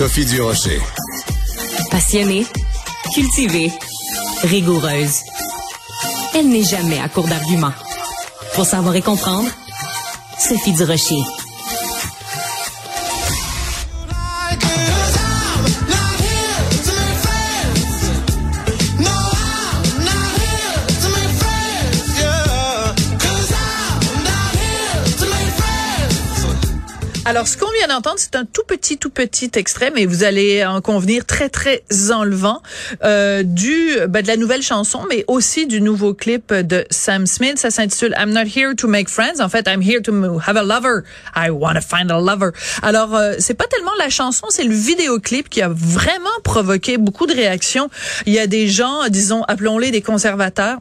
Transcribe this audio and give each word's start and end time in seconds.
Sophie 0.00 0.24
Durocher. 0.24 0.80
Passionnée, 1.90 2.46
cultivée, 3.12 3.70
rigoureuse. 4.44 5.24
Elle 6.34 6.48
n'est 6.48 6.64
jamais 6.64 6.98
à 6.98 7.10
court 7.10 7.28
d'arguments. 7.28 7.74
Pour 8.54 8.64
savoir 8.64 8.96
et 8.96 9.02
comprendre, 9.02 9.50
Sophie 10.38 10.72
Durocher. 10.72 11.20
Alors, 27.30 27.46
ce 27.46 27.56
qu'on 27.56 27.70
vient 27.78 27.86
d'entendre, 27.86 28.16
c'est 28.18 28.34
un 28.34 28.44
tout 28.44 28.64
petit, 28.66 28.98
tout 28.98 29.08
petit 29.08 29.52
extrait, 29.54 29.92
mais 29.94 30.04
vous 30.04 30.24
allez 30.24 30.64
en 30.64 30.80
convenir 30.80 31.24
très, 31.24 31.48
très 31.48 31.84
enlevant 32.10 32.60
euh, 33.04 33.44
du 33.44 33.98
ben, 34.08 34.20
de 34.20 34.26
la 34.26 34.36
nouvelle 34.36 34.62
chanson, 34.62 35.04
mais 35.08 35.24
aussi 35.28 35.68
du 35.68 35.80
nouveau 35.80 36.12
clip 36.12 36.52
de 36.52 36.84
Sam 36.90 37.28
Smith. 37.28 37.56
Ça 37.56 37.70
s'intitule 37.70 38.16
I'm 38.18 38.32
not 38.32 38.46
here 38.52 38.74
to 38.74 38.88
make 38.88 39.08
friends. 39.08 39.40
En 39.40 39.48
fait, 39.48 39.68
I'm 39.68 39.80
here 39.80 40.02
to 40.02 40.40
have 40.44 40.56
a 40.56 40.64
lover. 40.64 41.04
I 41.36 41.50
want 41.50 41.74
to 41.74 41.80
find 41.82 42.10
a 42.10 42.18
lover. 42.18 42.50
Alors, 42.82 43.14
euh, 43.14 43.34
c'est 43.38 43.54
pas 43.54 43.68
tellement 43.68 43.94
la 43.96 44.10
chanson, 44.10 44.48
c'est 44.50 44.64
le 44.64 44.74
vidéoclip 44.74 45.48
qui 45.48 45.62
a 45.62 45.68
vraiment 45.68 46.28
provoqué 46.42 46.98
beaucoup 46.98 47.28
de 47.28 47.32
réactions. 47.32 47.90
Il 48.26 48.32
y 48.32 48.40
a 48.40 48.48
des 48.48 48.66
gens, 48.66 49.06
disons, 49.08 49.44
appelons-les 49.44 49.92
des 49.92 50.02
conservateurs, 50.02 50.78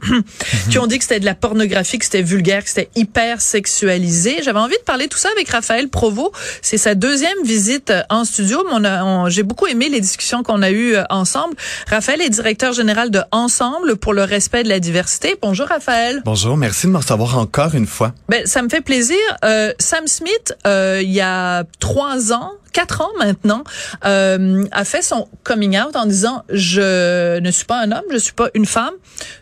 qui 0.70 0.78
ont 0.78 0.86
dit 0.86 0.98
que 0.98 1.04
c'était 1.04 1.20
de 1.20 1.24
la 1.24 1.34
pornographie, 1.34 1.98
que 1.98 2.04
c'était 2.04 2.20
vulgaire, 2.20 2.62
que 2.62 2.68
c'était 2.68 2.90
hyper 2.94 3.40
sexualisé. 3.40 4.42
J'avais 4.42 4.58
envie 4.58 4.76
de 4.76 4.84
parler 4.84 5.08
tout 5.08 5.16
ça 5.16 5.30
avec 5.34 5.48
Raphaël 5.48 5.61
Provo. 5.90 6.32
C'est 6.62 6.78
sa 6.78 6.94
deuxième 6.94 7.42
visite 7.44 7.92
en 8.10 8.24
studio. 8.24 8.62
on 8.70 8.84
on- 8.84 9.28
J'ai 9.28 9.42
beaucoup 9.42 9.66
aimé 9.66 9.88
les 9.88 10.00
discussions 10.00 10.42
qu'on 10.42 10.62
a 10.62 10.70
eues 10.70 10.96
euh, 10.96 11.04
ensemble. 11.10 11.54
Raphaël 11.88 12.20
est 12.20 12.30
directeur 12.30 12.72
général 12.72 13.10
de 13.10 13.20
Ensemble 13.30 13.96
pour 13.96 14.12
le 14.14 14.24
respect 14.24 14.62
de 14.64 14.68
la 14.68 14.80
diversité. 14.80 15.36
Bonjour 15.40 15.66
Raphaël. 15.68 16.22
Bonjour, 16.24 16.56
merci 16.56 16.86
de 16.86 16.92
me 16.92 16.98
recevoir 16.98 17.38
encore 17.38 17.74
une 17.74 17.86
fois. 17.86 18.12
Ben, 18.28 18.46
ça 18.46 18.62
me 18.62 18.68
fait 18.68 18.80
plaisir. 18.80 19.16
Euh, 19.44 19.72
Sam 19.78 20.06
Smith, 20.06 20.54
euh, 20.66 21.00
il 21.02 21.10
y 21.10 21.20
a 21.20 21.64
trois 21.80 22.32
ans, 22.32 22.52
quatre 22.72 23.02
ans 23.02 23.10
maintenant, 23.18 23.64
euh, 24.06 24.64
a 24.72 24.84
fait 24.84 25.02
son 25.02 25.28
coming 25.44 25.78
out 25.78 25.94
en 25.94 26.06
disant 26.06 26.42
je 26.48 27.38
ne 27.38 27.50
suis 27.50 27.64
pas 27.66 27.78
un 27.80 27.92
homme, 27.92 28.04
je 28.10 28.16
suis 28.18 28.32
pas 28.32 28.48
une 28.54 28.64
femme, 28.66 28.94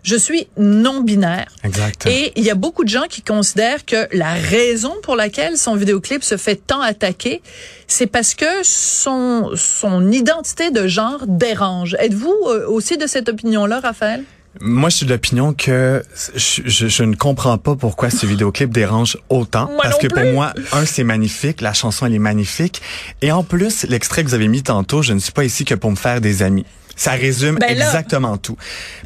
je 0.02 0.16
suis 0.16 0.48
non 0.58 1.00
binaire. 1.00 1.46
Exact. 1.64 2.06
Et 2.06 2.32
il 2.36 2.44
y 2.44 2.50
a 2.50 2.54
beaucoup 2.56 2.82
de 2.84 2.88
gens 2.88 3.06
qui 3.08 3.22
considèrent 3.22 3.84
que 3.86 4.08
la 4.12 4.32
raison 4.34 4.94
pour 5.02 5.14
laquelle 5.16 5.56
son 5.56 5.74
vidéoclip 5.76 6.09
se 6.20 6.36
fait 6.36 6.56
tant 6.56 6.80
attaquer, 6.80 7.42
c'est 7.86 8.06
parce 8.06 8.34
que 8.34 8.44
son 8.62 9.50
son 9.54 10.10
identité 10.10 10.70
de 10.70 10.86
genre 10.88 11.24
dérange. 11.26 11.96
Êtes-vous 12.00 12.34
euh, 12.48 12.66
aussi 12.68 12.96
de 12.98 13.06
cette 13.06 13.28
opinion-là, 13.28 13.80
Raphaël? 13.80 14.24
Moi, 14.60 14.88
je 14.90 14.96
suis 14.96 15.06
de 15.06 15.12
l'opinion 15.12 15.52
que 15.54 16.02
je, 16.34 16.62
je- 16.64 16.88
je 16.88 17.04
ne 17.04 17.14
comprends 17.14 17.56
pas 17.56 17.76
pourquoi 17.76 18.10
ce 18.10 18.26
vidéoclip 18.32 18.70
dérange 18.72 19.16
autant. 19.28 19.66
Moi 19.66 19.78
parce 19.82 19.98
que 19.98 20.08
plus. 20.08 20.22
pour 20.24 20.32
moi, 20.32 20.52
un, 20.72 20.84
c'est 20.84 21.04
magnifique, 21.04 21.60
la 21.60 21.72
chanson, 21.72 22.06
elle 22.06 22.14
est 22.14 22.18
magnifique. 22.18 22.82
Et 23.22 23.30
en 23.30 23.44
plus, 23.44 23.84
l'extrait 23.88 24.24
que 24.24 24.28
vous 24.28 24.34
avez 24.34 24.48
mis 24.48 24.64
tantôt, 24.64 25.02
je 25.02 25.12
ne 25.12 25.20
suis 25.20 25.30
pas 25.32 25.44
ici 25.44 25.64
que 25.64 25.74
pour 25.76 25.92
me 25.92 25.96
faire 25.96 26.20
des 26.20 26.42
amis. 26.42 26.66
Ça 27.00 27.12
résume 27.12 27.56
Ben 27.58 27.70
exactement 27.70 28.36
tout. 28.36 28.58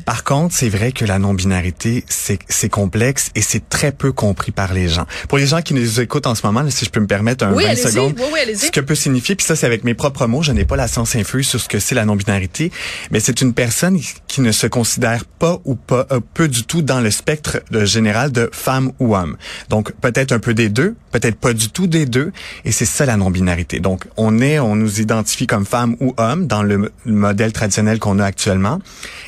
Par 0.04 0.24
contre, 0.24 0.52
c'est 0.52 0.68
vrai 0.68 0.90
que 0.90 1.04
la 1.04 1.20
non-binarité, 1.20 2.04
c'est 2.08 2.40
c'est 2.48 2.68
complexe 2.68 3.30
et 3.36 3.40
c'est 3.40 3.68
très 3.68 3.92
peu 3.92 4.10
compris 4.10 4.50
par 4.50 4.74
les 4.74 4.88
gens. 4.88 5.06
Pour 5.28 5.38
les 5.38 5.46
gens 5.46 5.62
qui 5.62 5.74
nous 5.74 6.00
écoutent 6.00 6.26
en 6.26 6.34
ce 6.34 6.44
moment, 6.44 6.62
là, 6.62 6.72
si 6.72 6.84
je 6.84 6.90
peux 6.90 6.98
me 6.98 7.06
permettre 7.06 7.44
un 7.44 7.52
Oui, 7.52 7.62
20 7.62 7.70
allez-y. 7.70 7.92
secondes, 7.92 8.14
Oui, 8.18 8.24
oui, 8.32 8.40
allez-y. 8.42 8.56
ce 8.66 8.70
que 8.72 8.80
peut 8.80 8.96
signifier, 8.96 9.36
puis 9.36 9.46
ça 9.46 9.54
c'est 9.54 9.66
avec 9.66 9.84
mes 9.84 9.94
propres 9.94 10.26
mots, 10.26 10.42
je 10.42 10.50
n'ai 10.50 10.64
pas 10.64 10.74
la 10.74 10.88
science 10.88 11.14
infuse 11.14 11.46
sur 11.46 11.60
ce 11.60 11.68
que 11.68 11.78
c'est 11.78 11.94
la 11.94 12.04
non-binarité, 12.04 12.72
mais 13.12 13.20
c'est 13.20 13.40
une 13.42 13.54
personne 13.54 14.00
qui 14.26 14.40
ne 14.40 14.50
se 14.50 14.66
considère 14.66 15.24
pas 15.24 15.58
ou 15.64 15.76
pas 15.76 16.08
euh, 16.10 16.18
peu 16.34 16.48
du 16.48 16.64
tout 16.64 16.82
dans 16.82 17.00
le 17.00 17.12
spectre 17.12 17.62
euh, 17.72 17.86
général 17.86 18.32
de 18.32 18.50
femme 18.52 18.90
ou 18.98 19.14
homme. 19.14 19.36
Donc 19.68 19.92
peut-être 20.00 20.32
un 20.32 20.40
peu 20.40 20.52
des 20.52 20.68
deux, 20.68 20.96
peut-être 21.12 21.36
pas 21.36 21.52
du 21.52 21.68
tout 21.68 21.86
des 21.86 22.06
deux, 22.06 22.32
et 22.64 22.72
c'est 22.72 22.86
ça 22.86 23.06
la 23.06 23.16
non-binarité. 23.16 23.78
Donc 23.78 24.06
on 24.16 24.40
est, 24.40 24.58
on 24.58 24.74
nous 24.74 25.00
identifie 25.00 25.46
comme 25.46 25.64
femme 25.64 25.94
ou 26.00 26.12
homme 26.16 26.48
dans 26.48 26.64
le, 26.64 26.90
le 27.06 27.12
modèle 27.12 27.52
traditionnel 27.52 27.83
qu'on 27.98 28.18
a 28.18 28.24
actuellement, 28.24 28.80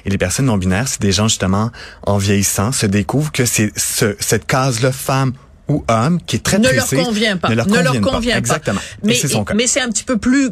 et 0.04 0.10
les 0.10 0.18
personnes 0.18 0.46
non-binaires, 0.46 0.88
c'est 0.88 1.00
des 1.00 1.12
gens 1.12 1.28
justement 1.28 1.70
en 2.02 2.18
vieillissant 2.18 2.72
se 2.72 2.86
découvrent 2.86 3.32
que 3.32 3.46
c'est 3.46 3.72
ce, 3.76 4.16
cette 4.20 4.46
case-là 4.46 4.92
femme 4.92 5.32
ou 5.68 5.84
homme 5.88 6.20
qui 6.26 6.36
est 6.36 6.40
très 6.40 6.58
ne 6.58 6.70
leur 6.70 6.88
convient 6.88 7.36
pas. 7.36 7.48
ne 7.48 7.54
leur 7.54 7.66
convient 8.00 8.34
pas. 8.34 8.38
Exactement. 8.38 8.80
Mais, 9.02 9.14
c'est 9.14 9.28
son 9.28 9.44
cas. 9.44 9.54
mais 9.54 9.66
c'est 9.66 9.80
un 9.80 9.88
petit 9.88 10.04
peu 10.04 10.16
plus 10.16 10.50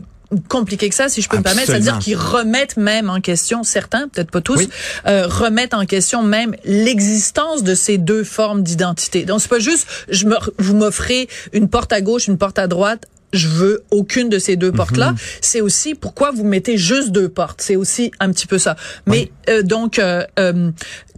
compliqué 0.49 0.89
que 0.89 0.95
ça, 0.95 1.09
si 1.09 1.23
je 1.23 1.29
peux 1.29 1.37
me 1.37 1.43
permettre. 1.43 1.67
C'est-à-dire 1.69 1.99
qu'ils 1.99 2.17
remettent 2.17 2.77
même 2.77 3.11
en 3.11 3.21
question, 3.21 3.63
certains, 3.63 4.09
peut-être 4.09 4.31
pas 4.31 4.41
tous, 4.41 4.59
Oui. 4.59 4.69
euh, 5.07 5.27
remettent 5.27 5.75
en 5.75 5.87
question 5.87 6.23
même 6.23 6.57
l'existence 6.65 7.63
de 7.63 7.75
ces 7.75 7.99
deux 7.99 8.25
formes 8.25 8.63
d'identité. 8.63 9.25
Donc, 9.25 9.41
c'est 9.41 9.49
pas 9.49 9.59
juste, 9.59 9.87
je 10.09 10.27
me, 10.27 10.37
vous 10.59 10.75
m'offrez 10.75 11.29
une 11.53 11.69
porte 11.69 11.93
à 11.93 12.01
gauche, 12.01 12.27
une 12.27 12.39
porte 12.39 12.59
à 12.59 12.67
droite, 12.67 13.07
je 13.34 13.49
veux 13.49 13.83
aucune 13.91 14.28
de 14.28 14.39
ces 14.39 14.56
deux 14.56 14.71
Mhm. 14.71 14.77
portes-là. 14.77 15.15
C'est 15.41 15.61
aussi 15.61 15.95
pourquoi 15.95 16.31
vous 16.31 16.45
mettez 16.45 16.77
juste 16.78 17.11
deux 17.11 17.28
portes. 17.28 17.61
C'est 17.61 17.77
aussi 17.77 18.11
un 18.21 18.31
petit 18.33 18.47
peu 18.47 18.59
ça. 18.59 18.77
Mais 19.06 19.31
euh, 19.49 19.62
donc, 19.62 19.99
euh, 19.99 20.25
euh, 20.39 20.71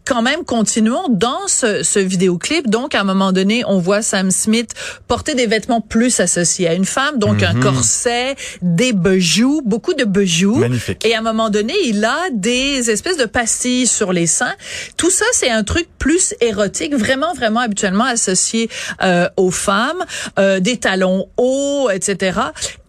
quand 0.06 0.22
même, 0.22 0.44
continuons 0.44 1.09
dans 1.11 1.49
ce, 1.49 1.83
ce 1.83 1.99
vidéoclip. 1.99 2.71
Donc, 2.71 2.94
à 2.94 3.00
un 3.00 3.05
moment 3.05 3.33
donné, 3.33 3.65
on 3.67 3.78
voit 3.78 4.03
Sam 4.03 4.31
Smith 4.31 4.72
porter 5.09 5.34
des 5.34 5.47
vêtements 5.47 5.81
plus 5.81 6.21
associés 6.21 6.69
à 6.69 6.75
une 6.75 6.84
femme, 6.84 7.19
donc 7.19 7.43
un 7.43 7.55
corset, 7.61 8.37
des 8.62 8.93
bijoux, 8.93 9.61
beaucoup 9.65 9.94
de 9.94 10.05
bijoux. 10.05 10.56
Magnifique. 10.56 11.05
Et 11.05 11.15
à 11.15 11.19
un 11.19 11.22
moment 11.22 11.50
donné, 11.50 11.75
il 11.84 12.05
a 12.05 12.31
des 12.33 12.91
espèces 12.91 13.17
de 13.17 13.25
pastilles 13.25 13.87
sur 13.87 14.12
les 14.12 14.27
seins. 14.27 14.55
Tout 14.97 15.11
ça, 15.11 15.25
c'est 15.33 15.50
un 15.50 15.65
truc 15.65 15.89
plus 15.99 16.34
érotique, 16.41 16.94
vraiment, 16.94 17.34
vraiment 17.34 17.61
habituellement 17.61 18.05
associé 18.05 18.71
euh, 19.03 19.28
aux 19.37 19.50
femmes, 19.50 20.05
euh, 20.38 20.61
des 20.61 20.77
talons 20.77 21.28
hauts, 21.37 21.91
etc. 21.93 22.38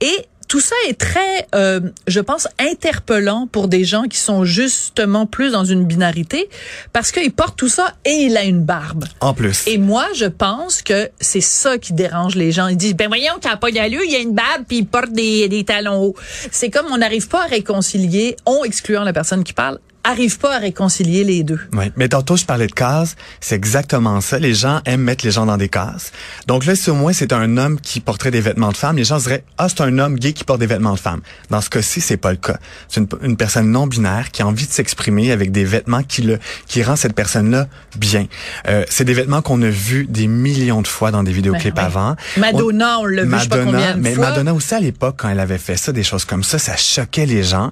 Et 0.02 0.28
tout 0.48 0.60
ça 0.60 0.76
est 0.88 0.98
très, 0.98 1.48
euh, 1.56 1.82
je 2.08 2.20
pense, 2.20 2.48
interpellant 2.60 3.48
pour 3.52 3.68
des 3.68 3.84
gens 3.84 4.04
qui 4.04 4.18
sont 4.18 4.46
justement 4.46 5.26
plus 5.26 5.52
dans 5.52 5.66
une 5.66 5.86
binarité, 5.86 6.50
parce 6.94 7.12
qu'il 7.12 7.32
porte 7.32 7.58
tout 7.58 7.70
ça 7.70 7.94
et 8.06 8.12
il 8.12 8.38
a 8.38 8.44
une 8.44 8.64
barbe. 8.64 9.06
En 9.20 9.34
plus. 9.34 9.68
Et 9.68 9.78
moi, 9.78 10.06
je 10.16 10.26
pense 10.26 10.82
que 10.82 11.10
c'est 11.20 11.42
ça 11.42 11.78
qui 11.78 11.94
dérange 11.94 12.36
les 12.36 12.52
gens. 12.52 12.68
Ils 12.68 12.78
disent, 12.78 12.96
ben 12.96 13.08
voyons, 13.08 13.34
t'as 13.40 13.58
pas 13.58 13.72
d'allure, 13.72 14.02
il 14.04 14.12
y 14.12 14.16
a 14.16 14.20
une 14.20 14.34
barbe 14.34 14.64
puis 14.68 14.80
il 14.80 14.86
porte 14.86 15.12
des, 15.12 15.48
des 15.50 15.64
talons 15.64 16.02
hauts. 16.02 16.16
C'est 16.52 16.70
comme 16.70 16.88
on 16.92 16.98
n'arrive 16.98 17.28
pas 17.28 17.44
à 17.44 17.48
réconcilier, 17.48 18.36
on 18.46 18.64
excluant 18.64 19.04
la 19.04 19.14
personne 19.14 19.44
qui 19.44 19.54
parle, 19.54 19.80
arrive 20.08 20.40
pas 20.40 20.56
à 20.56 20.60
réconcilier 20.60 21.24
les 21.24 21.44
deux. 21.44 21.60
Oui, 21.74 21.92
mais 21.96 22.10
tantôt 22.10 22.38
je 22.38 22.46
parlais 22.46 22.68
de 22.68 22.72
cases, 22.72 23.16
c'est 23.42 23.56
exactement 23.56 24.22
ça. 24.22 24.40
Les 24.40 24.54
gens 24.54 24.82
aiment 24.86 25.02
mettre 25.02 25.26
les 25.26 25.32
gens 25.32 25.46
dans 25.46 25.58
des 25.58 25.70
cases. 25.70 26.12
Donc 26.48 26.66
là, 26.66 26.76
si 26.76 26.90
au 26.90 26.96
moins 26.96 27.14
c'est 27.14 27.34
un 27.34 27.58
homme 27.58 27.80
qui 27.80 28.00
porterait 28.00 28.32
des 28.32 28.42
vêtements 28.42 28.72
de 28.72 28.78
femme, 28.78 28.96
les 28.96 29.04
gens 29.04 29.18
diraient 29.18 29.44
ah 29.58 29.68
c'est 29.70 29.82
un 29.82 30.00
homme 30.00 30.18
gay 30.18 30.34
qui 30.34 30.44
porte 30.44 30.60
des 30.60 30.68
vêtements 30.68 30.94
de 30.94 31.00
femme. 31.00 31.22
Dans 31.50 31.62
ce 31.62 31.70
cas-ci, 31.70 32.02
c'est 32.02 32.18
pas 32.18 32.32
le 32.32 32.38
cas. 32.38 32.58
C'est 32.88 33.02
une, 33.02 33.08
une 33.22 33.38
personne 33.38 33.70
non 33.72 33.88
binaire 33.88 34.32
qui 34.32 34.42
a 34.42 34.48
envie 34.48 34.66
de 34.66 34.72
s'exprimer 34.72 35.32
avec 35.32 35.52
des 35.52 35.66
vêtements 35.66 36.04
qui 36.04 36.22
le 36.22 36.40
qui 36.68 36.84
rend 36.84 36.96
cette 36.96 37.14
personne-là 37.14 37.68
bien. 37.98 38.28
Euh, 38.68 38.86
c'est 38.90 39.06
des 39.06 39.14
vêtements 39.14 39.42
qu'on 39.42 39.62
a 39.62 39.70
vus 39.70 40.06
des 40.10 40.28
millions 40.28 40.82
de 40.82 40.88
fois 40.88 41.12
dans 41.12 41.24
des 41.24 41.32
vidéoclips 41.32 41.76
Ben 41.76 41.86
avant. 41.86 42.16
Madonna, 42.38 43.00
on 43.00 43.06
l'a 43.06 43.24
vu, 43.24 43.32
je 43.34 43.44
sais 43.44 43.48
pas 43.50 43.64
combien 43.64 43.96
de 43.96 44.02
mais 44.02 44.14
fois. 44.14 44.30
Madonna 44.30 44.54
aussi 44.54 44.74
à 44.74 44.80
l'époque 44.80 45.16
quand 45.18 45.30
elle 45.30 45.40
avait 45.40 45.58
fait 45.58 45.78
ça, 45.78 45.92
des 45.92 46.04
choses 46.04 46.26
comme 46.26 46.44
ça, 46.44 46.60
ça 46.60 46.78
choquait 46.78 47.26
les 47.26 47.44
gens. 47.44 47.72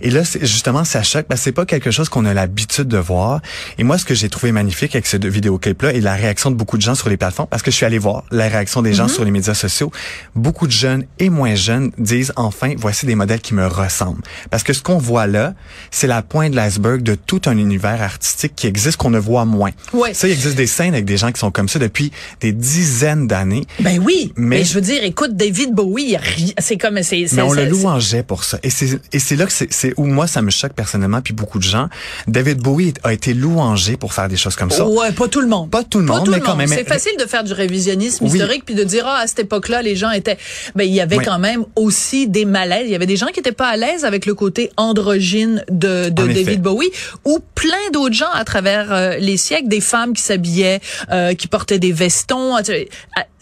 Et 0.00 0.10
là, 0.10 0.24
c'est 0.24 0.44
justement 0.44 0.84
ça 0.84 1.02
choque 1.02 1.28
que 1.28 1.36
c'est 1.36 1.52
pas 1.52 1.64
quelque 1.80 1.92
chose 1.92 2.08
qu'on 2.08 2.24
a 2.24 2.34
l'habitude 2.34 2.88
de 2.88 2.98
voir. 2.98 3.40
Et 3.78 3.84
moi, 3.84 3.98
ce 3.98 4.04
que 4.04 4.14
j'ai 4.14 4.28
trouvé 4.28 4.52
magnifique 4.52 4.94
avec 4.94 5.06
ce 5.06 5.16
vidéoclip-là 5.16 5.92
et 5.92 6.00
la 6.00 6.14
réaction 6.14 6.50
de 6.50 6.56
beaucoup 6.56 6.76
de 6.76 6.82
gens 6.82 6.94
sur 6.94 7.08
les 7.08 7.16
plateformes, 7.16 7.48
parce 7.48 7.62
que 7.62 7.70
je 7.70 7.76
suis 7.76 7.86
allé 7.86 7.98
voir 7.98 8.24
la 8.30 8.48
réaction 8.48 8.82
des 8.82 8.90
Mhm. 8.90 8.96
gens 8.96 9.08
sur 9.08 9.24
les 9.24 9.30
médias 9.30 9.54
sociaux, 9.54 9.90
beaucoup 10.34 10.66
de 10.66 10.72
jeunes 10.72 11.04
et 11.18 11.30
moins 11.30 11.54
jeunes 11.54 11.90
disent 11.98 12.32
enfin, 12.36 12.74
voici 12.76 13.06
des 13.06 13.14
modèles 13.14 13.40
qui 13.40 13.54
me 13.54 13.66
ressemblent. 13.66 14.22
Parce 14.50 14.62
que 14.62 14.72
ce 14.72 14.82
qu'on 14.82 14.98
voit 14.98 15.26
là, 15.26 15.54
c'est 15.90 16.06
la 16.06 16.22
pointe 16.22 16.50
de 16.52 16.56
l'iceberg 16.56 17.02
de 17.02 17.14
tout 17.14 17.42
un 17.46 17.56
univers 17.56 18.02
artistique 18.02 18.54
qui 18.56 18.66
existe 18.66 18.96
qu'on 18.96 19.10
ne 19.10 19.18
voit 19.18 19.44
moins. 19.44 19.70
Ouais. 19.92 20.14
Ça, 20.14 20.28
il 20.28 20.32
existe 20.32 20.56
des 20.56 20.66
scènes 20.66 20.94
avec 20.94 21.04
des 21.04 21.16
gens 21.16 21.32
qui 21.32 21.40
sont 21.40 21.50
comme 21.50 21.68
ça 21.68 21.78
depuis 21.78 22.12
des 22.40 22.52
dizaines 22.52 23.26
d'années. 23.26 23.64
Ben 23.80 24.00
oui, 24.04 24.32
mais, 24.36 24.58
Mais- 24.58 24.64
je 24.64 24.74
veux 24.74 24.80
dire, 24.80 25.02
écoute, 25.02 25.36
David 25.36 25.72
Bowie, 25.74 26.16
c'est 26.58 26.76
comme 26.76 27.02
c'est 27.02 27.26
Mais 27.32 27.42
on 27.42 27.52
le 27.52 27.66
louangeait 27.66 28.22
pour 28.22 28.44
ça. 28.44 28.58
Et 28.62 28.70
c'est 28.70 28.98
et 29.12 29.18
c'est 29.18 29.36
là 29.36 29.46
que 29.46 29.52
c'est 29.52 29.94
où 29.96 30.06
moi 30.06 30.26
ça 30.26 30.42
me 30.42 30.50
choque 30.50 30.72
personnellement 30.72 31.20
puis 31.20 31.32
beaucoup 31.34 31.55
de 31.58 31.64
gens. 31.64 31.88
David 32.26 32.58
Bowie 32.58 32.94
a 33.04 33.12
été 33.12 33.34
louangé 33.34 33.96
pour 33.96 34.12
faire 34.14 34.28
des 34.28 34.36
choses 34.36 34.56
comme 34.56 34.70
ça. 34.70 34.86
Ouais, 34.86 35.12
pas 35.12 35.28
tout 35.28 35.40
le 35.40 35.48
monde. 35.48 35.70
Pas 35.70 35.82
tout 35.84 36.00
le 36.00 36.06
Pas 36.06 36.16
monde, 36.16 36.24
tout 36.26 36.30
mais 36.30 36.38
le 36.38 36.42
quand 36.42 36.50
monde. 36.56 36.58
même. 36.60 36.68
C'est 36.68 36.86
facile 36.88 37.12
de 37.18 37.24
faire 37.26 37.44
du 37.44 37.52
révisionnisme 37.52 38.24
Oui. 38.24 38.30
historique 38.38 38.64
puis 38.64 38.74
de 38.74 38.84
dire 38.84 39.04
ah 39.06 39.20
à 39.22 39.26
cette 39.26 39.40
époque-là 39.40 39.82
les 39.82 39.96
gens 39.96 40.10
étaient 40.10 40.38
ben 40.74 40.84
il 40.84 40.92
y 40.94 41.00
avait 41.00 41.18
Oui. 41.18 41.24
quand 41.24 41.38
même 41.38 41.64
aussi 41.76 42.28
des 42.28 42.44
malaises, 42.44 42.84
il 42.86 42.90
y 42.92 42.94
avait 42.94 43.06
des 43.06 43.16
gens 43.16 43.26
qui 43.26 43.40
étaient 43.40 43.52
pas 43.52 43.68
à 43.68 43.76
l'aise 43.76 44.04
avec 44.04 44.26
le 44.26 44.34
côté 44.34 44.70
androgyne 44.76 45.64
de, 45.70 46.08
de 46.10 46.22
En 46.22 46.28
effet. 46.28 46.44
David 46.44 46.62
Bowie 46.62 46.90
ou 47.24 47.38
plein 47.54 47.90
d'autres 47.92 48.14
gens 48.14 48.30
à 48.32 48.44
travers 48.44 48.92
euh, 48.92 49.16
les 49.18 49.36
siècles, 49.36 49.68
des 49.68 49.80
femmes 49.80 50.12
qui 50.14 50.22
s'habillaient 50.22 50.80
euh, 51.12 51.34
qui 51.34 51.46
portaient 51.48 51.78
des 51.78 51.92
vestons, 51.92 52.56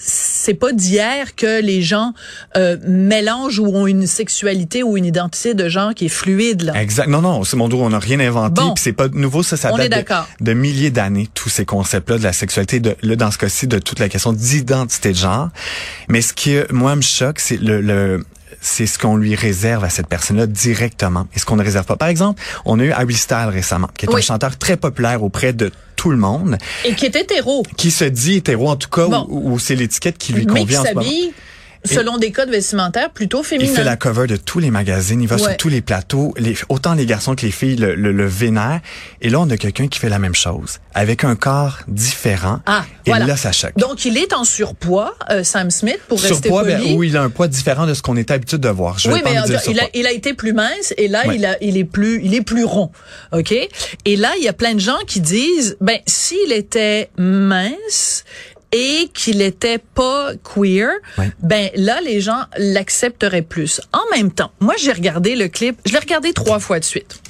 c'est 0.07 0.55
pas 0.55 0.73
d'hier 0.73 1.35
que 1.35 1.63
les 1.63 1.81
gens 1.81 2.13
euh, 2.57 2.77
mélangent 2.87 3.59
ou 3.59 3.67
ont 3.67 3.87
une 3.87 4.07
sexualité 4.07 4.83
ou 4.83 4.97
une 4.97 5.07
identité 5.07 5.55
de 5.55 5.69
genre 5.69 5.95
qui 5.95 6.07
est 6.07 6.11
fluide 6.11 6.63
là. 6.63 6.81
Exact. 6.81 7.09
Non, 7.09 7.23
non, 7.23 7.45
c'est 7.45 7.57
mon 7.57 7.69
dos, 7.69 7.81
on 7.81 7.91
n'a 7.91 7.99
rien 7.99 8.21
inventé. 8.21 8.61
Bon. 8.61 8.75
C'est 8.77 8.93
pas 8.93 9.09
nouveau, 9.09 9.43
ça, 9.43 9.57
ça 9.57 9.73
date 9.73 9.91
de, 9.91 10.45
de 10.45 10.53
milliers 10.53 10.91
d'années, 10.91 11.29
tous 11.33 11.49
ces 11.49 11.65
concepts-là 11.65 12.19
de 12.19 12.23
la 12.23 12.33
sexualité, 12.33 12.81
de, 12.81 12.97
là, 13.03 13.17
dans 13.17 13.31
ce 13.31 13.39
cas-ci, 13.39 13.67
de 13.67 13.79
toute 13.79 13.99
la 13.99 14.09
question 14.09 14.33
d'identité 14.33 15.13
de 15.13 15.17
genre. 15.17 15.49
Mais 16.09 16.21
ce 16.21 16.33
qui, 16.33 16.57
moi, 16.71 16.95
me 16.97 17.03
choque, 17.03 17.41
c'est 17.41 17.57
le, 17.57 17.81
le 17.81 18.25
c'est 18.61 18.87
ce 18.87 18.99
qu'on 18.99 19.17
lui 19.17 19.35
réserve 19.35 19.85
à 19.85 19.91
cette 19.91 20.07
personne-là 20.07 20.47
directement 20.47 21.27
et 21.35 21.39
ce 21.39 21.45
qu'on 21.45 21.57
ne 21.57 21.63
réserve 21.65 21.87
pas. 21.87 21.97
Par 21.97 22.09
exemple, 22.09 22.43
on 22.65 22.79
a 22.81 22.85
eu 22.85 22.91
Harry 22.93 23.15
Styles 23.15 23.49
récemment, 23.51 23.89
qui 23.97 24.07
est 24.07 24.09
Oui. 24.09 24.17
un 24.19 24.21
chanteur 24.23 24.57
très 24.59 24.77
populaire 24.77 25.23
auprès 25.23 25.53
de 25.53 25.71
tout 25.97 26.11
le 26.11 26.17
monde, 26.17 26.59
Et 26.85 26.95
qui 26.95 27.07
est 27.07 27.17
hétéro. 27.17 27.63
qui 27.77 27.91
se 27.91 28.05
dit 28.05 28.37
hétéro 28.37 28.69
en 28.69 28.77
tout 28.77 28.91
cas, 28.91 29.07
Bon. 29.07 29.27
ou, 29.29 29.53
ou 29.53 29.59
c'est 29.59 29.75
l'étiquette 29.77 30.19
qui 30.19 30.33
lui 30.33 30.47
mais 30.47 30.53
qui 30.53 30.61
convient 30.61 30.81
en 30.81 30.85
ce 30.85 30.95
moment. 30.95 31.07
Selon 31.85 32.19
des 32.19 32.33
codes 32.33 32.51
vestimentaires 32.51 33.11
plutôt 33.11 33.43
Il 33.43 33.47
féminins. 33.47 33.73
fait 33.75 33.85
la 33.85 33.97
cover 33.97 34.27
de 34.27 34.37
tous 34.37 34.59
les 34.59 34.71
magazines, 34.71 35.21
il 35.23 35.29
va 35.29 35.37
Ouais. 35.37 35.43
sur 35.43 35.57
tous 35.57 35.69
les 35.69 35.81
plateaux, 35.81 36.33
les, 36.39 36.57
autant 36.69 36.95
les 36.95 37.07
garçons 37.07 37.35
que 37.35 37.45
les 37.45 37.51
filles 37.53 37.77
le, 37.77 37.95
le, 37.95 38.13
le 38.13 38.27
vénèrent. 38.27 38.81
Et 39.21 39.29
là, 39.31 39.41
on 39.41 39.51
a 39.51 39.57
quelqu'un 39.57 39.89
qui 39.89 39.99
fait 39.99 40.09
la 40.09 40.19
même 40.19 40.35
chose, 40.35 40.79
avec 40.95 41.25
un 41.25 41.37
corps 41.37 41.79
différent. 41.89 42.61
Ah, 42.67 42.85
et 43.07 43.11
voilà. 43.11 43.27
là, 43.27 43.37
ça 43.37 43.53
choque. 43.53 43.77
Donc, 43.77 44.05
il 44.05 44.17
est 44.17 44.33
en 44.33 44.45
surpoids, 44.45 45.15
euh, 45.31 45.45
Sam 45.45 45.71
Smith, 45.71 45.99
pour 46.09 46.21
rester 46.21 46.35
Surpoids, 46.49 46.63
poli. 46.63 46.75
ben, 46.75 46.97
où 46.97 47.03
il 47.03 47.17
a 47.17 47.23
un 47.23 47.31
poids 47.31 47.49
différent 47.49 47.87
de 47.87 47.95
ce 47.95 48.03
qu'on 48.03 48.17
est 48.17 48.31
habitué 48.31 48.59
de 48.59 48.69
voir. 48.69 48.99
Je 48.99 49.11
oui, 49.11 49.21
mais 49.25 49.39
en 49.39 49.45
il, 49.45 49.55
a, 49.55 49.59
surpoids. 49.59 49.83
il 49.95 50.07
a 50.07 50.13
été 50.13 50.35
plus 50.35 50.53
mince 50.53 50.95
et 50.97 51.09
là, 51.09 51.27
Ouais. 51.27 51.37
il, 51.37 51.45
a, 51.47 51.57
il 51.63 51.77
est 51.77 51.85
plus, 51.85 52.21
il 52.25 52.35
est 52.35 52.43
plus 52.43 52.65
rond, 52.65 52.91
ok? 53.33 53.53
Et 54.05 54.17
là, 54.17 54.33
il 54.39 54.45
y 54.45 54.49
a 54.49 54.53
plein 54.53 54.75
de 54.75 54.81
gens 54.81 54.99
qui 55.07 55.21
disent, 55.21 55.77
ben, 55.81 55.99
s'il 56.07 56.53
était 56.53 57.11
mince 57.19 58.25
et 58.77 59.09
qu'il 59.15 59.41
était 59.41 59.79
pas 59.79 60.33
queer, 60.43 60.91
ben 61.39 61.71
là, 61.77 62.01
les 62.01 62.21
gens 62.21 62.41
l'accepteraient 62.59 63.43
plus. 63.43 63.81
En 63.93 64.17
même 64.17 64.33
temps, 64.33 64.51
moi, 64.59 64.75
j'ai 64.77 64.91
regardé 64.91 65.37
le 65.37 65.47
clip, 65.47 65.79
je 65.87 65.93
l'ai 65.93 66.01
regardé 66.01 66.33
trois 66.33 66.59
fois 66.59 66.81
de 66.81 66.85
suite, 66.85 67.23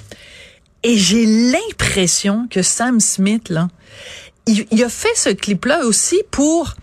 et 0.82 0.96
j'ai 0.96 1.26
l'impression 1.26 2.48
que 2.50 2.62
Sam 2.62 2.98
Smith, 2.98 3.50
là, 3.50 3.68
il, 4.46 4.66
il 4.70 4.82
a 4.82 4.88
fait 4.88 5.14
ce 5.14 5.28
clip-là 5.28 5.84
aussi 5.84 6.22
pour 6.30 6.74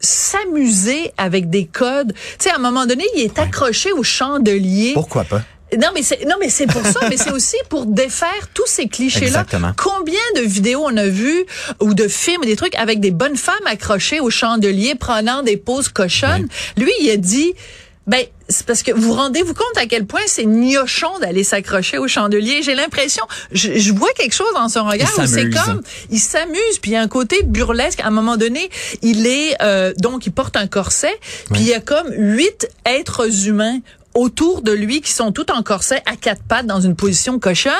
s'amuser 0.00 1.12
avec 1.16 1.48
des 1.48 1.64
codes. 1.64 2.12
Tu 2.12 2.20
sais, 2.40 2.50
à 2.50 2.56
un 2.56 2.58
moment 2.58 2.84
donné, 2.84 3.04
il 3.16 3.22
est 3.22 3.38
accroché 3.38 3.90
au 3.92 4.02
chandelier. 4.02 4.92
Pourquoi 4.92 5.24
pas? 5.24 5.42
Non, 5.78 5.88
mais 5.94 6.02
c'est, 6.02 6.24
non, 6.24 6.36
mais 6.40 6.48
c'est 6.48 6.66
pour 6.66 6.84
ça, 6.86 7.00
mais 7.08 7.16
c'est 7.16 7.30
aussi 7.32 7.56
pour 7.68 7.86
défaire 7.86 8.48
tous 8.52 8.66
ces 8.66 8.88
clichés-là. 8.88 9.26
Exactement. 9.26 9.72
Combien 9.76 10.20
de 10.36 10.42
vidéos 10.42 10.82
on 10.84 10.96
a 10.96 11.06
vu 11.06 11.44
ou 11.80 11.94
de 11.94 12.08
films, 12.08 12.42
des 12.42 12.56
trucs 12.56 12.74
avec 12.76 13.00
des 13.00 13.10
bonnes 13.10 13.36
femmes 13.36 13.66
accrochées 13.66 14.20
au 14.20 14.30
chandelier 14.30 14.94
prenant 14.94 15.42
des 15.42 15.56
poses 15.56 15.88
cochonnes? 15.88 16.48
Lui, 16.76 16.92
il 17.00 17.10
a 17.10 17.16
dit, 17.16 17.54
ben, 18.06 18.22
c'est 18.50 18.66
parce 18.66 18.82
que 18.82 18.92
vous 18.92 19.00
vous 19.00 19.14
rendez-vous 19.14 19.54
compte 19.54 19.76
à 19.76 19.86
quel 19.86 20.04
point 20.06 20.20
c'est 20.26 20.44
gnochon 20.44 21.18
d'aller 21.20 21.42
s'accrocher 21.42 21.96
au 21.96 22.06
chandelier? 22.06 22.62
J'ai 22.62 22.74
l'impression, 22.74 23.24
je, 23.50 23.78
je 23.78 23.92
vois 23.92 24.12
quelque 24.12 24.34
chose 24.34 24.52
dans 24.54 24.68
son 24.68 24.84
regard 24.84 25.10
où 25.18 25.26
c'est 25.26 25.48
comme, 25.48 25.80
il 26.10 26.18
s'amuse, 26.18 26.78
puis 26.82 26.90
il 26.90 26.94
y 26.94 26.96
a 26.96 27.00
un 27.00 27.08
côté 27.08 27.42
burlesque. 27.42 28.00
À 28.00 28.08
un 28.08 28.10
moment 28.10 28.36
donné, 28.36 28.68
il 29.00 29.26
est, 29.26 29.56
euh, 29.62 29.94
donc, 29.98 30.26
il 30.26 30.32
porte 30.32 30.56
un 30.56 30.66
corset, 30.66 31.18
puis 31.50 31.62
il 31.62 31.66
y 31.66 31.74
a 31.74 31.80
comme 31.80 32.08
huit 32.12 32.68
êtres 32.84 33.46
humains 33.46 33.78
autour 34.14 34.62
de 34.62 34.72
lui 34.72 35.00
qui 35.00 35.12
sont 35.12 35.32
tout 35.32 35.50
en 35.50 35.62
corset 35.62 36.02
à 36.06 36.16
quatre 36.16 36.42
pattes 36.42 36.66
dans 36.66 36.80
une 36.80 36.96
position 36.96 37.38
cochonne. 37.38 37.72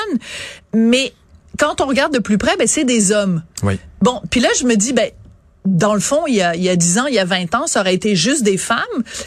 Mais 0.73 1.13
quand 1.57 1.81
on 1.81 1.85
regarde 1.85 2.13
de 2.13 2.19
plus 2.19 2.37
près, 2.37 2.57
ben, 2.57 2.67
c'est 2.67 2.83
des 2.83 3.11
hommes. 3.11 3.43
Oui. 3.63 3.79
Bon, 4.01 4.21
puis 4.29 4.39
là, 4.39 4.49
je 4.59 4.65
me 4.65 4.75
dis, 4.75 4.93
ben, 4.93 5.09
dans 5.65 5.93
le 5.93 5.99
fond, 5.99 6.21
il 6.27 6.35
y, 6.35 6.41
a, 6.41 6.55
il 6.55 6.61
y 6.63 6.69
a 6.69 6.75
10 6.75 6.99
ans, 6.99 7.05
il 7.07 7.15
y 7.15 7.19
a 7.19 7.25
20 7.25 7.55
ans, 7.55 7.67
ça 7.67 7.81
aurait 7.81 7.93
été 7.95 8.15
juste 8.15 8.43
des 8.43 8.57
femmes, 8.57 8.77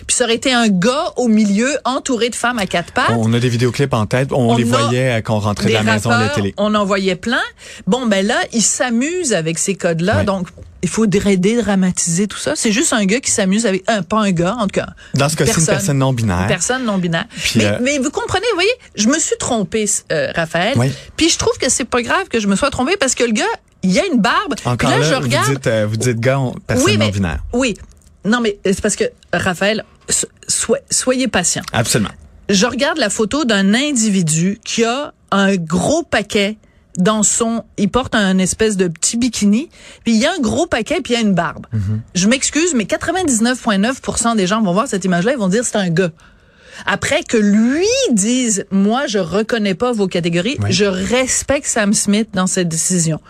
puis 0.07 0.15
ça 0.17 0.25
aurait 0.25 0.37
été 0.37 0.53
un 0.53 0.69
gars 0.69 1.13
au 1.17 1.29
milieu 1.29 1.69
entouré 1.85 2.29
de 2.31 2.35
femmes 2.35 2.59
à 2.59 2.67
quatre 2.67 2.93
pattes. 2.93 3.11
On 3.19 3.33
a 3.35 3.41
des 3.41 3.49
vidéoclips 3.49 3.93
en 3.95 4.07
tête, 4.07 4.33
on, 4.33 4.51
On 4.51 4.57
les 4.57 4.65
voyait 4.65 5.21
quand 5.23 5.37
on 5.37 5.41
rentrait 5.41 5.69
de 5.69 5.75
la 5.75 5.83
maison 5.83 6.11
à 6.11 6.21
la 6.21 6.29
télé. 6.29 6.55
On 6.57 6.75
en 6.75 6.85
voyait 6.85 7.17
plein. 7.17 7.43
Bon, 7.87 8.07
ben 8.07 8.25
là, 8.27 8.37
il 8.53 8.63
s'amuse 8.63 9.33
avec 9.33 9.59
ces 9.59 9.75
codes-là. 9.75 10.25
Donc, 10.25 10.49
il 10.83 10.89
faut 10.89 11.07
dé- 11.07 11.37
dédramatiser 11.37 12.29
tout 12.29 12.39
ça. 12.39 12.53
C'est 12.55 12.71
juste 12.71 12.93
un 12.93 13.05
gars 13.05 13.19
qui 13.21 13.33
s'amuse 13.33 13.67
avec 13.67 13.83
un, 13.89 14.03
pas 14.03 14.19
un 14.21 14.31
gars, 14.31 14.55
en 14.59 14.63
tout 14.69 14.81
cas. 14.81 14.87
Dans 15.15 15.29
ce 15.29 15.35
cas-ci, 15.35 15.59
une 15.59 15.67
personne. 15.67 15.99
non 15.99 16.13
binaire. 16.13 16.43
Une 16.43 16.47
personne 16.47 16.85
non 16.85 16.99
binaire. 16.99 17.27
Mais, 17.57 17.65
euh, 17.65 17.79
mais 17.83 17.99
vous 17.99 18.11
comprenez, 18.11 18.47
vous 18.53 18.57
voyez, 18.57 18.71
je 18.95 19.09
me 19.09 19.19
suis 19.19 19.37
trompée, 19.39 19.87
euh, 20.13 20.31
Raphaël. 20.37 20.75
Oui. 20.77 20.93
Puis 21.17 21.31
je 21.31 21.39
trouve 21.39 21.59
que 21.59 21.69
c'est 21.69 21.85
pas 21.85 22.01
grave 22.03 22.29
que 22.31 22.39
je 22.39 22.47
me 22.47 22.55
sois 22.55 22.71
trompée 22.71 22.97
parce 22.97 23.17
que 23.17 23.25
le 23.25 23.33
gars, 23.33 23.45
il 23.89 23.99
a 23.99 24.07
une 24.07 24.21
barbe. 24.21 24.55
Encore 24.65 24.77
puis 24.77 24.89
là, 24.89 24.99
là, 24.99 25.03
je 25.03 25.15
regarde. 25.23 25.47
vous 25.49 25.55
dites, 25.55 25.67
euh, 25.67 25.87
vous 25.89 25.97
dites 25.97 26.19
gars, 26.21 26.39
on- 26.41 26.55
personne 26.67 26.85
oui, 26.87 26.93
non 26.99 27.07
mais, 27.07 27.11
binaire. 27.13 27.45
oui. 27.53 27.75
Non, 28.25 28.41
mais 28.41 28.59
c'est 28.65 28.81
parce 28.81 28.97
que, 28.97 29.05
Raphaël, 29.33 29.85
so- 30.09 30.27
soy- 30.49 30.81
soyez 30.91 31.29
patient. 31.29 31.63
Absolument. 31.73 32.11
Je 32.49 32.67
regarde 32.67 32.99
la 32.99 33.11
photo 33.11 33.45
d'un 33.45 33.75
individu 33.75 34.59
qui 34.65 34.85
a 34.85 35.13
un 35.31 35.57
gros 35.57 36.03
paquet 36.03 36.57
dans 36.99 37.23
son, 37.23 37.65
il 37.77 37.89
porte 37.91 38.15
un 38.17 38.39
espèce 38.39 38.77
de 38.77 38.89
petit 38.89 39.17
bikini, 39.17 39.69
puis 40.05 40.15
il 40.15 40.19
y 40.21 40.27
a 40.27 40.33
un 40.33 40.41
gros 40.41 40.67
paquet, 40.67 41.01
puis 41.01 41.13
il 41.15 41.17
y 41.17 41.19
a 41.19 41.23
une 41.23 41.35
barbe. 41.35 41.67
Je 42.15 42.27
m'excuse, 42.27 42.75
mais 42.75 42.85
99,9% 42.87 44.35
des 44.37 44.47
gens 44.47 44.63
vont 44.63 44.73
voir 44.73 44.89
cette 44.89 45.05
image-là, 45.05 45.33
ils 45.33 45.39
vont 45.39 45.49
dire 45.49 45.65
c'est 45.65 45.77
un 45.77 45.91
gars. 45.91 46.11
Après 46.87 47.23
que 47.23 47.37
lui 47.37 47.87
dise, 48.13 48.65
moi, 48.71 49.07
je 49.07 49.19
reconnais 49.19 49.75
pas 49.75 49.93
vos 49.93 50.07
catégories, 50.09 50.57
Oui. 50.63 50.73
je 50.73 50.85
respecte 50.85 51.67
Sam 51.67 51.93
Smith 51.93 52.29
dans 52.35 52.47
cette 52.47 52.69
décision. 52.69 53.21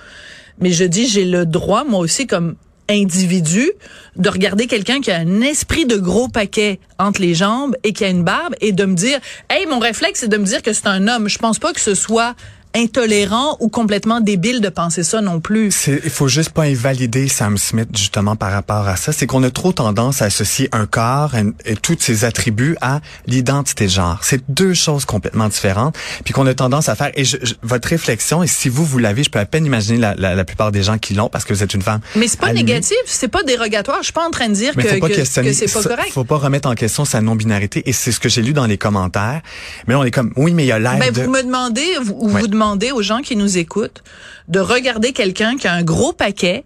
Mais 0.61 0.71
je 0.73 0.85
dis, 0.85 1.07
j'ai 1.07 1.25
le 1.25 1.47
droit, 1.47 1.85
moi 1.85 2.01
aussi, 2.01 2.27
comme 2.27 2.57
individu, 2.89 3.71
de 4.17 4.29
regarder 4.29 4.67
quelqu'un 4.67 5.01
qui 5.01 5.11
a 5.11 5.19
un 5.19 5.41
esprit 5.41 5.87
de 5.87 5.97
gros 5.97 6.29
paquet 6.29 6.81
entre 6.99 7.21
les 7.21 7.35
jambes 7.35 7.77
et 7.85 7.93
qui 7.93 8.05
a 8.05 8.09
une 8.09 8.25
barbe 8.25 8.55
et 8.61 8.73
de 8.73 8.85
me 8.85 8.95
dire, 8.95 9.21
hey, 9.51 9.67
mon 9.67 9.79
réflexe, 9.79 10.21
c'est 10.21 10.29
de 10.29 10.37
me 10.37 10.45
dire 10.45 10.63
que 10.63 10.73
c'est 10.73 10.87
un 10.87 11.07
homme. 11.07 11.29
Je 11.29 11.39
pense 11.39 11.59
pas 11.59 11.73
que 11.73 11.81
ce 11.81 11.95
soit 11.95 12.35
intolérant 12.75 13.57
ou 13.61 13.69
complètement 13.69 14.21
débile 14.21 14.61
de 14.61 14.69
penser 14.69 15.03
ça 15.03 15.21
non 15.21 15.41
plus. 15.41 15.71
Il 16.05 16.11
faut 16.11 16.29
juste 16.29 16.51
pas 16.51 16.63
invalider 16.65 17.29
Sam 17.29 17.59
Smith 17.59 17.89
justement 17.95 18.37
par 18.37 18.53
rapport 18.53 18.87
à 18.89 18.97
ça. 18.97 19.13
C'est 19.13 19.27
qu'on 19.27 19.43
a 19.43 19.51
trop 19.51 19.73
tendance 19.73 20.23
à 20.23 20.27
associer 20.27 20.69
un 20.73 20.87
corps 20.87 21.35
et, 21.35 21.45
et 21.73 21.77
tous 21.77 21.97
ses 21.99 22.25
attributs 22.25 22.77
à 22.81 23.01
l'identité 23.27 23.87
de 23.87 23.91
genre. 23.91 24.21
C'est 24.23 24.43
deux 24.51 24.75
choses 24.75 25.05
complètement 25.05 25.49
différentes. 25.49 25.97
Puis 26.25 26.33
qu'on 26.35 26.47
a 26.47 26.55
tendance 26.55 26.89
à 26.89 26.95
faire. 26.95 27.11
Et 27.15 27.25
je- 27.25 27.39
je- 27.43 27.55
votre 27.63 27.89
réflexion, 27.89 28.43
et 28.43 28.47
si 28.47 28.69
vous 28.69 28.85
vous 28.85 28.99
l'avez, 28.99 29.23
je 29.25 29.31
peux 29.31 29.39
à 29.39 29.47
peine 29.47 29.65
imaginer 29.67 29.99
la, 29.99 30.15
la, 30.17 30.35
la 30.35 30.45
plupart 30.45 30.71
des 30.73 30.83
gens 30.83 30.99
qui 30.99 31.15
l'ont 31.15 31.29
parce 31.29 31.45
que 31.45 31.55
vous 31.55 31.63
êtes 31.63 31.75
une 31.75 31.83
femme. 31.83 32.01
Mais 32.17 32.29
c'est 32.29 32.39
pas 32.39 32.49
allumée. 32.49 32.65
négatif, 32.65 32.97
c'est 33.07 33.29
pas 33.29 33.43
dérogatoire. 33.43 33.99
Je 34.01 34.05
suis 34.05 34.13
pas 34.13 34.27
en 34.27 34.31
train 34.31 34.49
de 34.49 34.55
dire 34.55 34.73
Mais 34.77 34.83
que, 34.85 34.89
faut 34.91 35.01
pas 35.01 35.09
que, 35.09 35.15
questionner. 35.15 35.51
que 35.51 35.57
c'est 35.57 35.73
pas 35.73 35.83
correct. 35.83 36.13
Faut 36.13 36.25
pas 36.25 36.37
remettre 36.37 36.69
en 36.69 36.75
question 36.75 37.05
sa 37.05 37.21
non-binarité. 37.21 37.83
Et 37.89 37.93
c'est 37.93 38.13
ce 38.13 38.21
que 38.21 38.29
j'ai 38.29 38.43
lu 38.43 38.53
dans 38.53 38.67
les 38.67 38.79
commentaires. 38.79 39.41
Mais 39.87 39.95
on 39.95 40.05
est 40.05 40.11
comme, 40.11 40.33
oui, 40.37 40.53
mais 40.53 40.65
il 40.65 40.69
y 40.69 40.73
a 40.73 40.79
l'air 40.79 40.99
Ben, 40.99 41.13
de. 41.13 41.23
vous 41.23 41.31
me 41.31 41.43
demandez, 41.43 41.87
vous, 42.03 42.29
vous 42.29 42.47
demandez 42.47 42.58
demander 42.59 42.91
aux 42.91 43.03
gens 43.03 43.23
qui 43.23 43.37
nous 43.37 43.57
écoutent 43.57 44.03
de 44.49 44.59
regarder 44.59 45.13
quelqu'un 45.13 45.57
qui 45.57 45.69
a 45.69 45.73
un 45.73 45.85
gros 45.85 46.13
paquet 46.13 46.65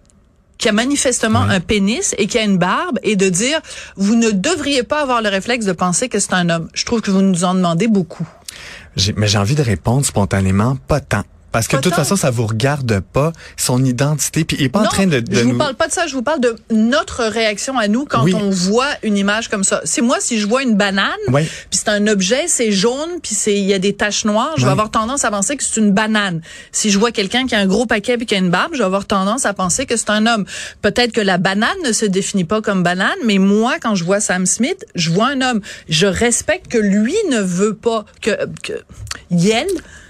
qui 0.57 0.67
a 0.69 0.71
manifestement 0.71 1.41
un 1.41 1.59
pénis 1.59 2.15
et 2.17 2.25
qui 2.25 2.37
a 2.39 2.43
une 2.43 2.57
barbe 2.57 2.97
et 3.03 3.15
de 3.15 3.29
dire 3.29 3.59
vous 3.95 4.15
ne 4.15 4.31
devriez 4.31 4.83
pas 4.83 5.01
avoir 5.01 5.21
le 5.21 5.29
réflexe 5.29 5.65
de 5.65 5.71
penser 5.71 6.09
que 6.09 6.19
c'est 6.19 6.33
un 6.33 6.49
homme. 6.49 6.67
Je 6.73 6.85
trouve 6.85 7.01
que 7.01 7.11
vous 7.11 7.21
nous 7.21 7.43
en 7.43 7.53
demandez 7.53 7.87
beaucoup. 7.87 8.27
mais 9.15 9.27
j'ai 9.27 9.37
envie 9.37 9.55
de 9.55 9.61
répondre 9.61 10.03
spontanément, 10.05 10.77
pas 10.87 10.99
tant. 10.99 11.23
Parce 11.53 11.67
que 11.67 11.77
de 11.77 11.81
toute 11.81 11.93
façon, 11.93 12.15
ça 12.15 12.31
vous 12.31 12.47
regarde 12.47 12.99
pas 12.99 13.31
son 13.57 13.85
identité. 13.85 14.43
Puis 14.43 14.57
il 14.59 14.65
est 14.65 14.69
pas 14.69 14.81
en 14.81 14.85
train 14.85 15.05
de, 15.05 15.19
de 15.19 15.35
je 15.35 15.43
nous... 15.43 15.51
vous 15.51 15.57
parle 15.59 15.75
pas 15.75 15.87
de 15.87 15.93
ça. 15.93 16.07
Je 16.07 16.15
vous 16.15 16.23
parle 16.23 16.41
de 16.41 16.55
notre 16.71 17.25
réaction 17.25 17.77
à 17.77 17.87
nous 17.87 18.05
quand 18.05 18.25
on 18.33 18.49
voit 18.49 18.89
une 19.03 19.15
image 19.17 19.49
comme 19.49 19.63
ça. 19.63 19.79
C'est 19.83 20.01
moi 20.01 20.17
si 20.19 20.39
je 20.39 20.47
vois 20.47 20.63
une 20.63 20.75
banane, 20.75 21.11
oui. 21.27 21.43
puis 21.43 21.79
c'est 21.79 21.89
un 21.89 22.07
objet, 22.07 22.45
c'est 22.47 22.71
jaune, 22.71 23.19
puis 23.21 23.35
c'est 23.35 23.53
il 23.53 23.65
y 23.65 23.73
a 23.73 23.77
des 23.77 23.93
taches 23.93 24.25
noires, 24.25 24.53
je 24.57 24.65
vais 24.65 24.71
avoir 24.71 24.89
tendance 24.89 25.25
à 25.25 25.31
penser 25.31 25.55
que 25.55 25.63
c'est 25.63 25.79
une 25.79 25.91
banane. 25.91 26.41
Si 26.71 26.89
je 26.89 26.97
vois 26.97 27.11
quelqu'un 27.11 27.45
qui 27.45 27.53
a 27.53 27.59
un 27.59 27.67
gros 27.67 27.85
paquet 27.85 28.17
puis 28.17 28.25
qui 28.25 28.33
a 28.33 28.39
une 28.39 28.49
barbe, 28.49 28.71
je 28.73 28.79
vais 28.79 28.85
avoir 28.85 29.05
tendance 29.05 29.45
à 29.45 29.53
penser 29.53 29.85
que 29.85 29.95
c'est 29.95 30.09
un 30.09 30.25
homme. 30.25 30.45
Peut-être 30.81 31.11
que 31.11 31.21
la 31.21 31.37
banane 31.37 31.69
ne 31.85 31.91
se 31.91 32.07
définit 32.07 32.45
pas 32.45 32.61
comme 32.61 32.81
banane, 32.81 33.11
mais 33.25 33.37
moi 33.37 33.75
quand 33.79 33.93
je 33.93 34.03
vois 34.03 34.19
Sam 34.19 34.47
Smith, 34.47 34.87
je 34.95 35.11
vois 35.11 35.27
un 35.27 35.41
homme. 35.41 35.61
Je 35.87 36.07
respecte 36.07 36.67
que 36.67 36.79
lui 36.79 37.15
ne 37.29 37.41
veut 37.41 37.75
pas 37.75 38.05
que 38.23 38.31
que 38.63 38.73
Yel. 39.29 39.67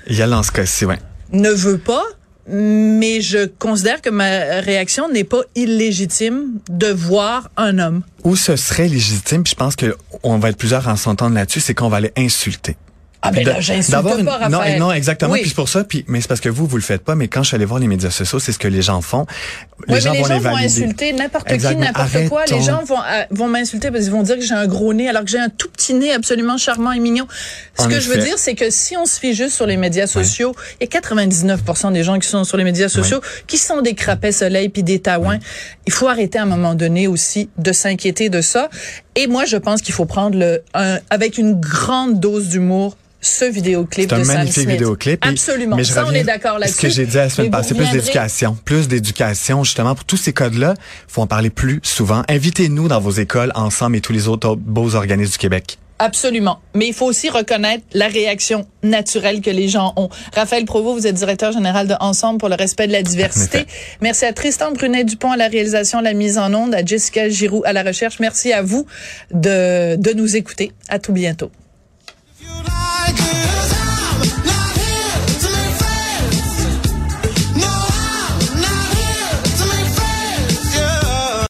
Yel 0.08 0.34
en 0.34 0.44
ce 0.44 0.52
cas-ci, 0.54 0.86
ouais 0.86 1.00
ne 1.34 1.50
veut 1.50 1.78
pas, 1.78 2.04
mais 2.48 3.22
je 3.22 3.46
considère 3.46 4.02
que 4.02 4.10
ma 4.10 4.62
réaction 4.62 5.10
n'est 5.10 5.24
pas 5.24 5.42
illégitime 5.56 6.60
de 6.70 6.88
voir 6.88 7.50
un 7.58 7.80
homme. 7.80 8.04
Où 8.24 8.36
ce 8.36 8.56
serait 8.56 8.88
légitime, 8.88 9.44
puis 9.44 9.52
je 9.52 9.56
pense 9.56 9.76
que 9.76 9.96
on 10.24 10.38
va 10.38 10.50
être 10.50 10.58
plusieurs 10.58 10.88
à 10.88 10.96
s'entendre 10.98 11.36
là-dessus, 11.36 11.60
c'est 11.60 11.74
qu'on 11.74 11.90
va 11.90 11.98
aller 11.98 12.14
insulter. 12.18 12.78
Ah 13.26 13.32
ben 13.32 13.46
là, 13.46 13.62
j'insulte 13.62 14.02
pas, 14.02 14.20
une... 14.20 14.52
Non, 14.52 14.62
non, 14.78 14.92
exactement. 14.92 15.34
Puis 15.34 15.48
c'est 15.48 15.56
pour 15.56 15.70
ça. 15.70 15.86
Puis 15.86 16.04
mais 16.08 16.20
c'est 16.20 16.28
parce 16.28 16.42
que 16.42 16.50
vous, 16.50 16.68
vous 16.68 16.76
le 16.76 16.84
faites 16.84 17.04
pas. 17.04 17.16
Mais 17.16 17.30
quand 17.30 17.42
je 17.42 17.48
suis 17.48 17.56
allé 17.56 17.64
voir 17.64 17.80
les 17.80 17.88
médias 17.88 18.12
sociaux, 18.12 18.38
c'est 18.38 18.52
ce 18.52 18.60
que 18.60 18.68
les 18.68 18.82
gens 18.82 19.02
font. 19.02 19.26
Les 19.88 20.02
gens 20.02 20.12
mais 20.12 20.18
les 20.18 20.24
vont 20.24 20.30
gens 20.30 20.40
vont 20.40 20.56
insulter 20.58 21.14
n'importe 21.14 21.48
qui, 21.48 21.76
n'importe 21.76 22.28
quoi. 22.28 22.44
Les 22.46 22.62
gens 22.62 22.84
vont 22.84 23.00
euh, 23.00 23.24
vont 23.32 23.48
m'insulter 23.48 23.92
parce 23.92 24.04
qu'ils 24.04 24.12
vont 24.12 24.24
dire 24.24 24.36
que 24.36 24.44
j'ai 24.44 24.54
un 24.54 24.68
gros 24.68 24.94
nez 24.94 25.08
alors 25.08 25.24
que 25.24 25.30
j'ai 25.30 25.40
un 25.40 25.50
tout 25.50 25.70
petit 25.70 25.94
nez 25.94 26.12
absolument 26.12 26.58
charmant 26.58 26.92
et 26.92 27.00
mignon. 27.00 27.26
Ce 27.80 27.88
que 27.88 28.00
je 28.00 28.10
veux 28.10 28.18
dire, 28.18 28.38
c'est 28.38 28.56
que 28.56 28.70
si 28.70 28.98
on 28.98 29.06
se 29.06 29.20
fie 29.20 29.34
juste 29.34 29.56
sur 29.56 29.66
les 29.66 29.78
médias 29.78 30.08
sociaux, 30.08 30.54
il 30.82 30.88
y 30.94 30.98
a 30.98 31.00
99% 31.00 31.94
des 31.94 32.04
gens 32.04 32.20
qui 32.20 32.28
sont 32.28 32.44
sur 32.44 32.58
les 32.58 32.66
médias 32.66 32.90
sociaux 32.90 33.22
qui 33.48 33.58
sont 33.58 33.82
des 33.82 33.96
crapets 33.96 34.34
soleil 34.34 34.68
puis 34.68 34.84
des 34.84 35.00
taouins. 35.00 35.40
Il 35.86 35.94
faut 35.94 36.08
arrêter 36.08 36.40
à 36.40 36.44
un 36.44 36.48
moment 36.48 36.76
donné 36.76 37.08
aussi 37.08 37.50
de 37.58 37.72
s'inquiéter 37.72 38.30
de 38.30 38.42
ça. 38.42 38.70
Et 39.16 39.28
moi, 39.28 39.46
je 39.46 39.58
pense 39.58 39.82
qu'il 39.82 39.94
faut 39.94 40.06
prendre 40.06 40.38
le 40.38 40.62
un, 40.74 41.00
avec 41.10 41.38
une 41.38 41.60
grande 41.60 42.20
dose 42.20 42.50
d'humour 42.50 42.98
ce 43.22 43.46
vidéoclip 43.46 44.10
de 44.10 44.16
Sam 44.16 44.24
Smith. 44.24 44.36
Un 44.36 44.38
magnifique 44.40 44.70
vidéoclip. 44.70 45.26
Absolument. 45.26 45.78
Mais 45.78 45.84
je 45.84 45.94
ça, 45.94 46.06
on 46.06 46.12
est 46.12 46.24
d'accord 46.24 46.60
là-dessus. 46.60 46.76
Ce 46.76 46.82
que 46.82 46.90
j'ai 46.90 47.06
dit 47.06 47.16
la 47.16 47.30
semaine 47.30 47.52
passée, 47.52 47.74
plus 47.74 47.90
d'éducation. 47.90 48.58
Plus 48.66 48.88
d'éducation, 48.88 49.64
justement, 49.64 49.96
pour 49.96 50.04
tous 50.04 50.18
ces 50.18 50.34
codes-là, 50.34 50.74
faut 51.08 51.22
en 51.22 51.28
parler 51.28 51.50
plus 51.50 51.80
souvent. 51.84 52.24
Invitez-nous 52.28 52.90
dans 52.90 53.00
vos 53.00 53.12
écoles, 53.12 53.52
ensemble 53.56 53.96
et 53.96 54.02
tous 54.02 54.14
les 54.14 54.28
autres 54.28 54.56
beaux 54.56 54.96
organismes 54.96 55.32
du 55.32 55.38
Québec. 55.38 55.78
Absolument. 56.00 56.60
Mais 56.74 56.88
il 56.88 56.94
faut 56.94 57.06
aussi 57.06 57.30
reconnaître 57.30 57.84
la 57.94 58.08
réaction 58.08 58.68
naturelle 58.82 59.42
que 59.42 59.50
les 59.50 59.68
gens 59.70 59.94
ont. 59.96 60.10
Raphaël 60.36 60.66
Provost, 60.66 61.00
vous 61.00 61.08
êtes 61.08 61.16
directeur 61.16 61.52
général 61.52 61.88
de 61.88 61.94
Ensemble 62.00 62.40
pour 62.40 62.50
le 62.50 62.56
respect 62.56 62.88
de 62.88 62.92
la 62.92 63.04
diversité. 63.04 63.66
Merci 64.02 64.26
à 64.26 64.34
Tristan 64.34 64.72
Brunet-Dupont 64.72 65.32
à 65.32 65.38
la 65.38 65.48
réalisation, 65.48 66.02
la 66.02 66.14
mise 66.14 66.38
en 66.38 66.54
onde, 66.54 66.76
à 66.76 66.84
Jessica 66.84 67.30
Giroux 67.30 67.62
à 67.66 67.74
la 67.74 67.84
recherche. 67.84 68.20
Merci 68.20 68.52
à 68.52 68.62
vous 68.62 68.86
de, 69.32 69.96
de 69.96 70.14
nous 70.14 70.36
écouter. 70.36 70.72
À 70.90 71.00
tout 71.00 71.14
bientôt. 71.14 71.52